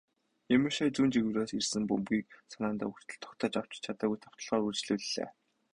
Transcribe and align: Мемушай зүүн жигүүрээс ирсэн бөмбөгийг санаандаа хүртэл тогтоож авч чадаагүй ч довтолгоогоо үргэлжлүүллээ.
Мемушай 0.49 0.89
зүүн 0.95 1.11
жигүүрээс 1.15 1.51
ирсэн 1.59 1.83
бөмбөгийг 1.89 2.29
санаандаа 2.51 2.87
хүртэл 2.91 3.21
тогтоож 3.23 3.53
авч 3.59 3.71
чадаагүй 3.85 4.17
ч 4.19 4.21
довтолгоогоо 4.23 4.67
үргэлжлүүллээ. 4.67 5.29